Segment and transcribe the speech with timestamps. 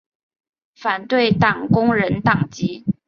[0.73, 2.85] 反对党工人党籍。